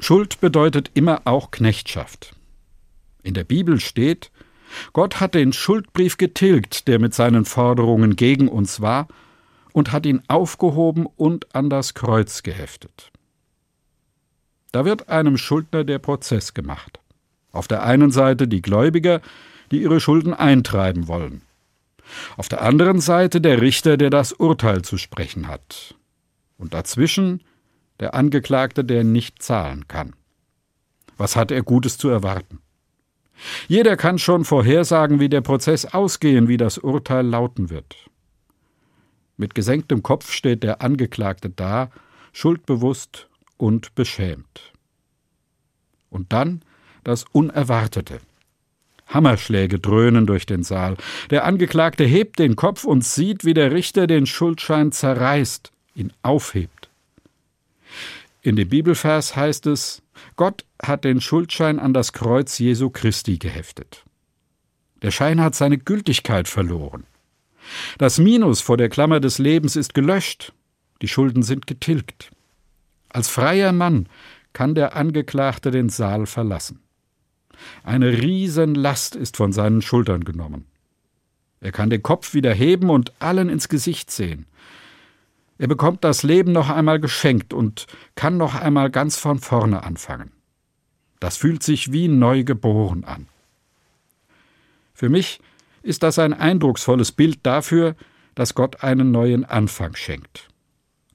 Schuld 0.03 0.41
bedeutet 0.41 0.91
immer 0.95 1.21
auch 1.23 1.51
Knechtschaft. 1.51 2.35
In 3.23 3.33
der 3.33 3.45
Bibel 3.45 3.79
steht, 3.79 4.31
Gott 4.91 5.21
hat 5.21 5.33
den 5.33 5.53
Schuldbrief 5.53 6.17
getilgt, 6.17 6.89
der 6.89 6.99
mit 6.99 7.13
seinen 7.13 7.45
Forderungen 7.45 8.17
gegen 8.17 8.49
uns 8.49 8.81
war, 8.81 9.07
und 9.71 9.93
hat 9.93 10.05
ihn 10.05 10.21
aufgehoben 10.27 11.07
und 11.15 11.55
an 11.55 11.69
das 11.69 11.93
Kreuz 11.93 12.43
geheftet. 12.43 13.13
Da 14.73 14.83
wird 14.83 15.07
einem 15.07 15.37
Schuldner 15.37 15.85
der 15.85 15.99
Prozess 15.99 16.53
gemacht. 16.53 16.99
Auf 17.53 17.69
der 17.69 17.83
einen 17.83 18.11
Seite 18.11 18.49
die 18.49 18.61
Gläubiger, 18.61 19.21
die 19.71 19.81
ihre 19.81 20.01
Schulden 20.01 20.33
eintreiben 20.33 21.07
wollen. 21.07 21.43
Auf 22.35 22.49
der 22.49 22.61
anderen 22.61 22.99
Seite 22.99 23.39
der 23.39 23.61
Richter, 23.61 23.95
der 23.95 24.09
das 24.09 24.33
Urteil 24.33 24.81
zu 24.81 24.97
sprechen 24.97 25.47
hat. 25.47 25.95
Und 26.57 26.73
dazwischen 26.73 27.41
der 27.99 28.13
Angeklagte, 28.13 28.83
der 28.83 29.03
nicht 29.03 29.41
zahlen 29.41 29.87
kann. 29.87 30.13
Was 31.17 31.35
hat 31.35 31.51
er 31.51 31.63
Gutes 31.63 31.97
zu 31.97 32.09
erwarten? 32.09 32.59
Jeder 33.67 33.97
kann 33.97 34.19
schon 34.19 34.45
vorhersagen, 34.45 35.19
wie 35.19 35.29
der 35.29 35.41
Prozess 35.41 35.85
ausgehen, 35.85 36.47
wie 36.47 36.57
das 36.57 36.77
Urteil 36.77 37.25
lauten 37.25 37.69
wird. 37.69 37.95
Mit 39.37 39.55
gesenktem 39.55 40.03
Kopf 40.03 40.31
steht 40.31 40.63
der 40.63 40.81
Angeklagte 40.81 41.49
da, 41.49 41.89
schuldbewusst 42.31 43.27
und 43.57 43.95
beschämt. 43.95 44.73
Und 46.09 46.31
dann 46.31 46.61
das 47.03 47.25
Unerwartete. 47.31 48.19
Hammerschläge 49.07 49.79
dröhnen 49.79 50.25
durch 50.25 50.45
den 50.45 50.63
Saal. 50.63 50.95
Der 51.29 51.45
Angeklagte 51.45 52.03
hebt 52.03 52.39
den 52.39 52.55
Kopf 52.55 52.83
und 52.83 53.03
sieht, 53.03 53.45
wie 53.45 53.53
der 53.53 53.71
Richter 53.71 54.07
den 54.07 54.25
Schuldschein 54.25 54.91
zerreißt, 54.91 55.71
ihn 55.95 56.13
aufhebt. 56.23 56.72
In 58.43 58.57
dem 58.57 58.67
Bibelvers 58.67 59.37
heißt 59.37 59.67
es, 59.67 60.03
Gott 60.35 60.65
hat 60.81 61.05
den 61.05 61.21
Schuldschein 61.21 61.79
an 61.79 61.93
das 61.93 62.11
Kreuz 62.11 62.59
Jesu 62.59 62.89
Christi 62.89 63.37
geheftet. 63.37 64.03
Der 65.01 65.11
Schein 65.11 65.39
hat 65.41 65.55
seine 65.55 65.77
Gültigkeit 65.77 66.49
verloren. 66.49 67.05
Das 67.97 68.19
Minus 68.19 68.59
vor 68.59 68.75
der 68.75 68.89
Klammer 68.89 69.21
des 69.21 69.39
Lebens 69.39 69.77
ist 69.77 69.93
gelöscht, 69.93 70.51
die 71.01 71.07
Schulden 71.07 71.41
sind 71.41 71.67
getilgt. 71.67 72.31
Als 73.07 73.29
freier 73.29 73.71
Mann 73.71 74.07
kann 74.51 74.75
der 74.75 74.93
Angeklagte 74.95 75.71
den 75.71 75.87
Saal 75.87 76.25
verlassen. 76.25 76.79
Eine 77.83 78.21
Riesenlast 78.21 79.15
ist 79.15 79.37
von 79.37 79.53
seinen 79.53 79.81
Schultern 79.81 80.25
genommen. 80.25 80.65
Er 81.61 81.71
kann 81.71 81.89
den 81.89 82.03
Kopf 82.03 82.33
wieder 82.33 82.53
heben 82.53 82.89
und 82.89 83.13
allen 83.19 83.47
ins 83.47 83.69
Gesicht 83.69 84.11
sehen. 84.11 84.47
Er 85.63 85.69
bekommt 85.69 86.03
das 86.03 86.23
Leben 86.23 86.51
noch 86.51 86.69
einmal 86.69 86.99
geschenkt 86.99 87.53
und 87.53 87.87
kann 88.15 88.35
noch 88.35 88.53
einmal 88.53 88.91
ganz 88.91 89.15
von 89.15 89.39
vorne 89.39 89.83
anfangen. 89.83 90.33
Das 91.21 91.37
fühlt 91.37 91.63
sich 91.63 91.93
wie 91.93 92.09
neu 92.09 92.43
geboren 92.43 93.05
an. 93.05 93.27
Für 94.93 95.07
mich 95.07 95.39
ist 95.81 96.03
das 96.03 96.19
ein 96.19 96.33
eindrucksvolles 96.33 97.13
Bild 97.13 97.39
dafür, 97.43 97.95
dass 98.35 98.55
Gott 98.55 98.83
einen 98.83 99.11
neuen 99.11 99.45
Anfang 99.45 99.95
schenkt. 99.95 100.49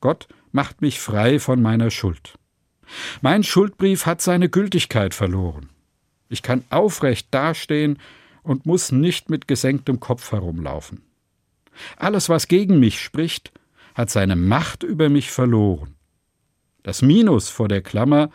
Gott 0.01 0.29
macht 0.51 0.81
mich 0.81 0.99
frei 0.99 1.41
von 1.41 1.61
meiner 1.61 1.91
Schuld. 1.91 2.39
Mein 3.21 3.45
Schuldbrief 3.45 4.07
hat 4.07 4.23
seine 4.23 4.49
Gültigkeit 4.49 5.13
verloren. 5.13 5.69
Ich 6.31 6.43
kann 6.43 6.65
aufrecht 6.71 7.29
dastehen 7.33 7.99
und 8.43 8.65
muss 8.65 8.93
nicht 8.93 9.29
mit 9.29 9.47
gesenktem 9.47 10.01
Kopf 10.01 10.33
herumlaufen. 10.33 11.03
Alles, 11.99 12.31
was 12.31 12.49
gegen 12.49 12.81
mich 12.81 12.99
spricht, 12.99 13.53
hat 13.99 14.11
seine 14.11 14.37
Macht 14.37 14.85
über 14.85 15.09
mich 15.09 15.33
verloren. 15.33 15.97
Das 16.85 17.03
Minus 17.03 17.51
vor 17.51 17.67
der 17.67 17.83
Klammer 17.83 18.31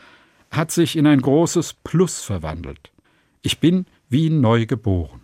hat 0.52 0.72
sich 0.72 0.98
in 0.98 1.08
ein 1.08 1.22
großes 1.22 1.76
Plus 1.86 2.22
verwandelt. 2.22 2.92
Ich 3.42 3.62
bin 3.62 3.86
wie 4.10 4.30
neu 4.30 4.66
geboren. 4.66 5.22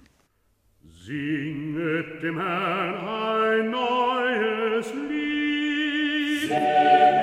Singet 1.03 2.23
dem 2.23 2.39
Herrn 2.39 3.59
ein 3.59 3.69
neues 3.69 4.93
Lied. 5.09 7.18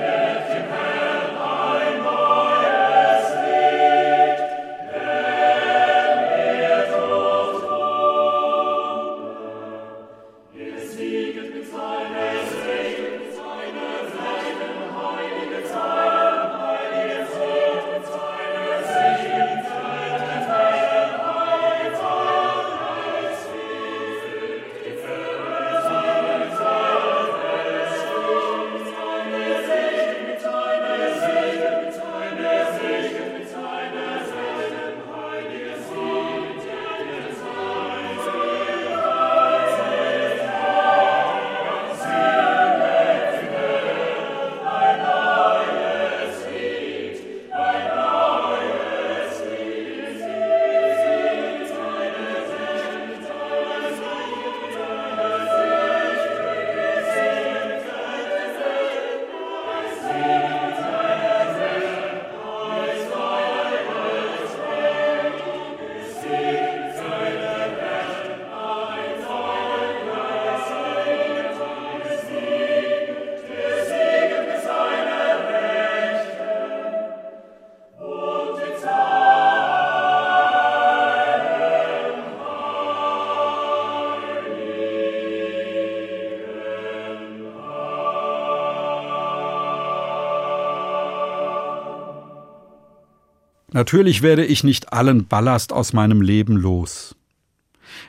Natürlich 93.76 94.22
werde 94.22 94.42
ich 94.42 94.64
nicht 94.64 94.94
allen 94.94 95.26
Ballast 95.26 95.70
aus 95.70 95.92
meinem 95.92 96.22
Leben 96.22 96.56
los. 96.56 97.14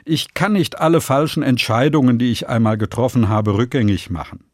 Ich 0.06 0.32
kann 0.32 0.54
nicht 0.54 0.78
alle 0.80 1.02
falschen 1.02 1.42
Entscheidungen, 1.42 2.18
die 2.18 2.32
ich 2.32 2.48
einmal 2.48 2.78
getroffen 2.78 3.28
habe, 3.28 3.52
rückgängig 3.52 4.08
machen. 4.08 4.44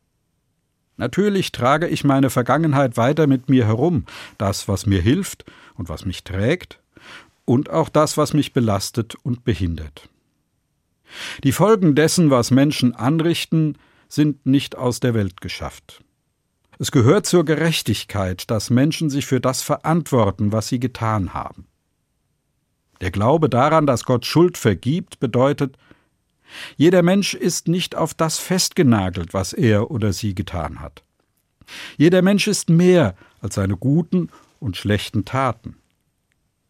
Natürlich 0.96 1.53
trage 1.53 1.87
ich 1.87 2.03
meine 2.03 2.31
Vergangenheit 2.31 2.96
weiter 2.96 3.29
mit 3.29 3.48
mir 3.48 3.64
herum, 3.64 4.07
das, 4.38 4.66
was 4.66 4.87
mir 4.87 5.00
hilft 5.00 5.44
und 5.77 5.88
was 5.88 6.05
mich 6.05 6.24
trägt, 6.24 6.81
und 7.44 7.70
auch 7.70 7.90
das, 7.90 8.16
was 8.16 8.35
mich 8.35 8.53
belastet 8.53 9.14
und 9.14 9.44
behindert. 9.44 10.09
Die 11.44 11.53
Folgen 11.53 11.94
dessen, 11.94 12.31
was 12.31 12.50
Menschen 12.50 12.92
anrichten, 12.92 13.79
sind 14.09 14.46
nicht 14.46 14.74
aus 14.77 14.98
der 14.98 15.14
Welt 15.14 15.40
geschafft. 15.40 16.03
Es 16.79 16.91
gehört 16.91 17.27
zur 17.27 17.45
Gerechtigkeit, 17.45 18.51
dass 18.51 18.71
Menschen 18.71 19.11
sich 19.11 19.27
für 19.27 19.41
das 19.41 19.63
verantworten, 19.63 20.53
was 20.53 20.69
sie 20.69 20.81
getan 20.81 21.35
haben. 21.35 21.67
Der 23.01 23.11
Glaube 23.11 23.49
daran, 23.49 23.87
dass 23.87 24.05
Gott 24.05 24.27
Schuld 24.27 24.59
vergibt, 24.59 25.21
bedeutet, 25.21 25.77
jeder 26.77 27.03
Mensch 27.03 27.35
ist 27.35 27.69
nicht 27.69 27.97
auf 27.97 28.15
das 28.15 28.39
festgenagelt, 28.39 29.35
was 29.35 29.53
er 29.53 29.91
oder 29.91 30.13
sie 30.13 30.35
getan 30.35 30.81
hat. 30.81 31.03
Jeder 31.97 32.23
Mensch 32.23 32.47
ist 32.47 32.71
mehr 32.71 33.17
als 33.41 33.55
seine 33.57 33.77
guten 33.77 34.31
und 34.61 34.77
schlechten 34.77 35.25
Taten. 35.25 35.77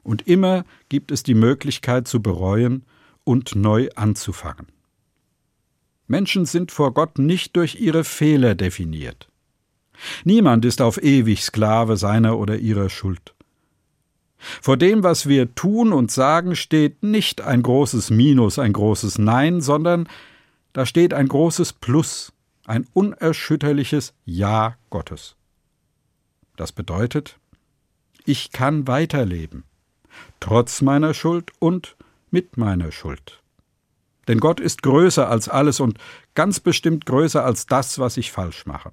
Und 0.03 0.27
immer 0.29 0.65
gibt 0.89 1.11
es 1.11 1.23
die 1.23 1.35
Möglichkeit 1.35 2.07
zu 2.07 2.23
bereuen 2.23 2.85
und 3.25 3.55
neu 3.55 3.89
anzufangen. 3.97 4.67
Menschen 6.07 6.45
sind 6.45 6.71
vor 6.71 6.93
Gott 6.93 7.19
nicht 7.19 7.57
durch 7.57 7.81
ihre 7.81 8.05
Fehler 8.05 8.55
definiert. 8.55 9.29
Niemand 10.25 10.65
ist 10.65 10.81
auf 10.81 11.03
ewig 11.03 11.43
Sklave 11.43 11.97
seiner 11.97 12.39
oder 12.39 12.59
ihrer 12.59 12.91
Schuld. 12.91 13.35
Vor 14.61 14.77
dem, 14.77 15.03
was 15.03 15.27
wir 15.27 15.55
tun 15.55 15.93
und 15.93 16.11
sagen, 16.11 16.55
steht 16.57 17.03
nicht 17.03 17.41
ein 17.41 17.63
großes 17.63 18.11
Minus, 18.11 18.59
ein 18.59 18.73
großes 18.73 19.19
Nein, 19.19 19.61
sondern 19.61 20.09
da 20.73 20.87
steht 20.87 21.15
ein 21.15 21.29
großes 21.29 21.73
Plus, 21.75 22.33
ein 22.67 22.87
unerschütterliches 22.93 24.13
Ja 24.25 24.77
Gottes. 24.91 25.37
Das 26.57 26.73
bedeutet, 26.73 27.39
Ich 28.27 28.53
kann 28.53 28.87
weiterleben, 28.87 29.65
trotz 30.41 30.81
meiner 30.81 31.13
Schuld 31.13 31.53
und 31.59 31.97
mit 32.31 32.57
meiner 32.57 32.91
Schuld. 32.91 33.43
Denn 34.29 34.41
Gott 34.41 34.61
ist 34.61 34.83
größer 34.83 35.29
als 35.29 35.49
alles 35.49 35.81
und 35.81 35.99
ganz 36.35 36.61
bestimmt 36.61 37.05
größer 37.05 37.45
als 37.45 37.67
das, 37.67 37.99
was 37.99 38.17
ich 38.17 38.33
falsch 38.33 38.65
mache. 38.65 38.93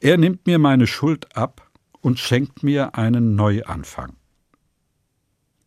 Er 0.00 0.16
nimmt 0.16 0.46
mir 0.46 0.58
meine 0.58 0.86
Schuld 0.86 1.36
ab 1.36 1.70
und 2.00 2.18
schenkt 2.18 2.62
mir 2.62 2.96
einen 2.96 3.34
Neuanfang. 3.34 4.14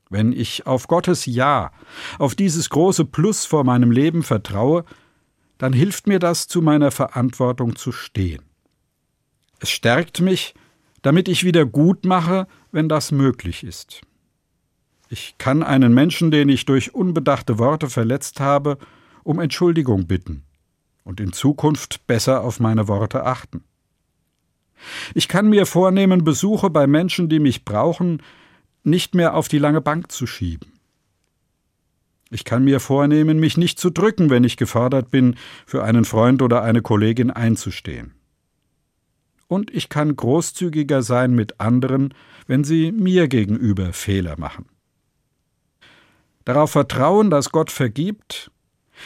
Wenn 0.09 0.31
ich 0.31 0.65
auf 0.65 0.87
Gottes 0.87 1.25
Ja, 1.25 1.71
auf 2.17 2.35
dieses 2.35 2.69
große 2.69 3.05
Plus 3.05 3.45
vor 3.45 3.63
meinem 3.63 3.91
Leben 3.91 4.23
vertraue, 4.23 4.85
dann 5.57 5.73
hilft 5.73 6.07
mir 6.07 6.19
das, 6.19 6.47
zu 6.47 6.61
meiner 6.61 6.91
Verantwortung 6.91 7.75
zu 7.75 7.91
stehen. 7.91 8.43
Es 9.59 9.69
stärkt 9.69 10.21
mich, 10.21 10.53
damit 11.01 11.27
ich 11.27 11.43
wieder 11.43 11.65
gut 11.65 12.05
mache, 12.05 12.47
wenn 12.71 12.87
das 12.87 13.11
möglich 13.11 13.63
ist. 13.63 14.01
Ich 15.09 15.35
kann 15.37 15.63
einen 15.63 15.93
Menschen, 15.93 16.31
den 16.31 16.49
ich 16.49 16.65
durch 16.65 16.93
unbedachte 16.93 17.57
Worte 17.57 17.89
verletzt 17.89 18.39
habe, 18.39 18.77
um 19.23 19.39
Entschuldigung 19.39 20.05
bitten 20.05 20.43
und 21.03 21.19
in 21.19 21.33
Zukunft 21.33 22.05
besser 22.07 22.43
auf 22.43 22.59
meine 22.59 22.87
Worte 22.87 23.23
achten. 23.23 23.63
Ich 25.13 25.27
kann 25.27 25.49
mir 25.49 25.65
vornehmen, 25.65 26.23
Besuche 26.23 26.69
bei 26.69 26.87
Menschen, 26.87 27.29
die 27.29 27.39
mich 27.39 27.65
brauchen, 27.65 28.21
nicht 28.83 29.15
mehr 29.15 29.35
auf 29.35 29.47
die 29.47 29.59
lange 29.59 29.81
Bank 29.81 30.11
zu 30.11 30.27
schieben. 30.27 30.71
Ich 32.29 32.43
kann 32.43 32.63
mir 32.63 32.79
vornehmen, 32.79 33.39
mich 33.39 33.57
nicht 33.57 33.79
zu 33.79 33.89
drücken, 33.89 34.29
wenn 34.29 34.43
ich 34.43 34.57
gefordert 34.57 35.11
bin, 35.11 35.35
für 35.65 35.83
einen 35.83 36.05
Freund 36.05 36.41
oder 36.41 36.61
eine 36.63 36.81
Kollegin 36.81 37.31
einzustehen. 37.31 38.13
Und 39.47 39.73
ich 39.73 39.87
kann 39.87 40.15
großzügiger 40.15 41.03
sein 41.03 41.33
mit 41.33 41.61
anderen, 41.61 42.13
wenn 42.47 42.65
sie 42.65 42.91
mir 42.91 43.29
gegenüber 43.29 43.93
Fehler 43.93 44.37
machen. 44.37 44.65
Darauf 46.43 46.71
vertrauen, 46.71 47.29
dass 47.29 47.51
Gott 47.51 47.71
vergibt, 47.71 48.51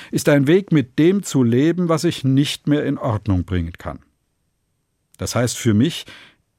ist 0.09 0.29
ein 0.29 0.47
Weg, 0.47 0.71
mit 0.71 0.97
dem 0.97 1.21
zu 1.21 1.43
leben, 1.43 1.89
was 1.89 2.03
ich 2.03 2.23
nicht 2.23 2.67
mehr 2.67 2.85
in 2.85 2.97
Ordnung 2.97 3.45
bringen 3.45 3.73
kann. 3.73 3.99
Das 5.21 5.35
heißt 5.35 5.55
für 5.55 5.75
mich, 5.75 6.07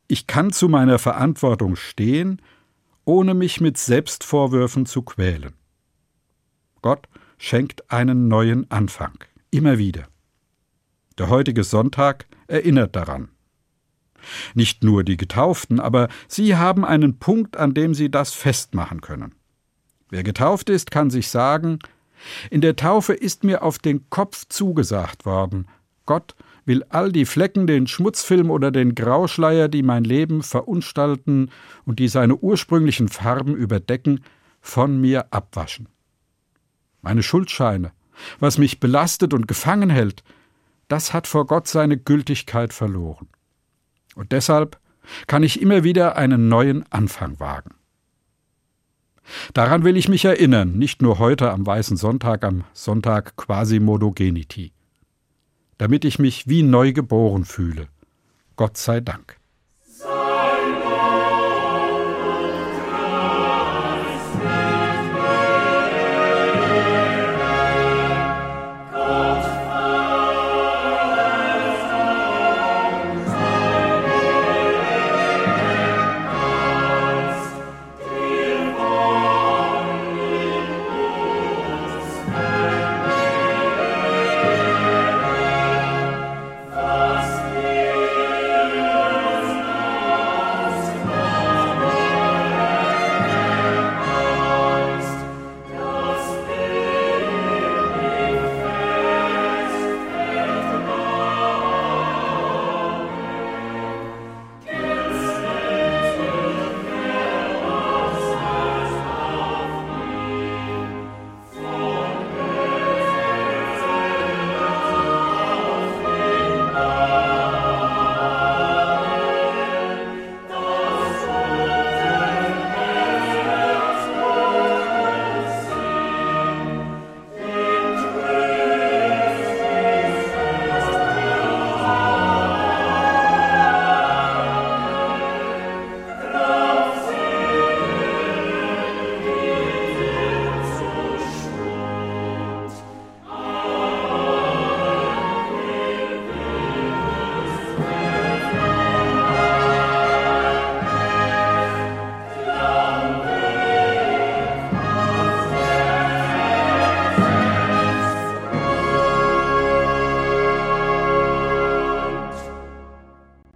ich 0.07 0.29
kann 0.29 0.53
zu 0.53 0.69
meiner 0.69 1.01
Verantwortung 1.01 1.75
stehen, 1.75 2.41
ohne 3.05 3.35
mich 3.35 3.61
mit 3.61 3.77
Selbstvorwürfen 3.77 4.87
zu 4.87 5.03
quälen. 5.03 5.55
Gott 6.81 7.09
schenkt 7.39 7.91
einen 7.91 8.29
neuen 8.29 8.71
Anfang, 8.71 9.19
immer 9.51 9.79
wieder. 9.79 10.05
Der 11.19 11.29
heutige 11.29 11.65
Sonntag 11.65 12.27
erinnert 12.47 12.95
daran. 12.95 13.31
Nicht 14.55 14.85
nur 14.85 15.03
die 15.03 15.17
Getauften, 15.17 15.81
aber 15.81 16.07
sie 16.29 16.55
haben 16.55 16.85
einen 16.85 17.19
Punkt, 17.19 17.57
an 17.57 17.75
dem 17.75 17.95
sie 17.95 18.13
das 18.13 18.33
festmachen 18.33 19.01
können. 19.01 19.35
Wer 20.09 20.23
getauft 20.23 20.71
ist, 20.71 20.93
kann 20.93 21.11
sich 21.11 21.31
sagen, 21.31 21.81
in 22.49 22.61
der 22.61 22.77
Taufe 22.77 23.13
ist 23.13 23.43
mir 23.43 23.65
auf 23.65 23.79
den 23.79 24.09
Kopf 24.09 24.45
zugesagt 24.49 25.27
worden, 25.27 25.67
Gott 26.07 26.37
will 26.65 26.85
all 26.89 27.11
die 27.13 27.25
Flecken, 27.25 27.67
den 27.67 27.87
Schmutzfilm 27.87 28.51
oder 28.51 28.71
den 28.71 28.95
Grauschleier, 28.95 29.69
die 29.69 29.83
mein 29.83 30.05
Leben 30.05 30.43
verunstalten 30.43 31.51
und 31.85 31.99
die 31.99 32.09
seine 32.09 32.37
ursprünglichen 32.37 33.09
Farben 33.09 33.55
überdecken, 33.55 34.21
von 34.61 35.01
mir 35.01 35.27
abwaschen. 35.33 35.89
Meine 37.01 37.23
Schuldscheine, 37.23 37.93
was 38.39 38.59
mich 38.59 38.79
belastet 38.79 39.35
und 39.35 39.49
gefangen 39.49 39.91
hält, 39.91 40.23
das 40.89 41.13
hat 41.13 41.27
vor 41.27 41.47
Gott 41.47 41.67
seine 41.67 41.97
Gültigkeit 41.97 42.73
verloren. 42.73 43.29
Und 44.15 44.31
deshalb 44.31 44.79
kann 45.27 45.43
ich 45.43 45.61
immer 45.61 45.83
wieder 45.83 46.17
einen 46.17 46.49
neuen 46.49 46.85
Anfang 46.93 47.41
wagen. 47.41 47.75
Daran 49.55 49.85
will 49.85 49.97
ich 49.97 50.09
mich 50.09 50.25
erinnern, 50.25 50.79
nicht 50.79 51.03
nur 51.03 51.19
heute 51.19 51.51
am 51.51 51.67
Weißen 51.67 51.97
Sonntag, 51.97 52.45
am 52.45 52.65
Sonntag 52.73 53.37
Quasimodogeniti 53.37 54.73
damit 55.83 56.05
ich 56.05 56.21
mich 56.21 56.47
wie 56.47 56.63
neu 56.63 56.93
geboren 56.93 57.45
fühle. 57.45 57.89
Gott 58.55 58.77
sei 58.77 59.01
Dank. 59.01 59.41